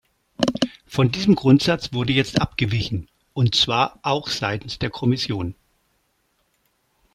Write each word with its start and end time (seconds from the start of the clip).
Von 0.87 1.11
diesem 1.11 1.35
Grundsatz 1.35 1.93
wurde 1.93 2.11
jetzt 2.11 2.41
abgewichen, 2.41 3.07
und 3.33 3.53
zwar 3.53 3.99
auch 4.01 4.29
seitens 4.29 4.79
der 4.79 4.89
Kommission. 4.89 5.53